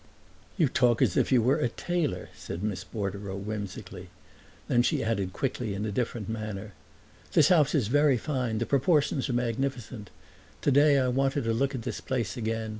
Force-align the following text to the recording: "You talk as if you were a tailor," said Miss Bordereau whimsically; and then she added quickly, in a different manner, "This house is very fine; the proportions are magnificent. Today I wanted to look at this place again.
"You 0.57 0.67
talk 0.67 0.99
as 1.03 1.15
if 1.15 1.31
you 1.31 1.43
were 1.43 1.57
a 1.59 1.69
tailor," 1.69 2.29
said 2.35 2.63
Miss 2.63 2.83
Bordereau 2.83 3.35
whimsically; 3.37 4.09
and 4.09 4.09
then 4.77 4.81
she 4.81 5.03
added 5.03 5.31
quickly, 5.31 5.75
in 5.75 5.85
a 5.85 5.91
different 5.91 6.27
manner, 6.27 6.73
"This 7.33 7.49
house 7.49 7.75
is 7.75 7.87
very 7.87 8.17
fine; 8.17 8.57
the 8.57 8.65
proportions 8.65 9.29
are 9.29 9.33
magnificent. 9.33 10.09
Today 10.59 10.97
I 10.97 11.07
wanted 11.07 11.43
to 11.43 11.53
look 11.53 11.75
at 11.75 11.83
this 11.83 12.01
place 12.01 12.35
again. 12.35 12.69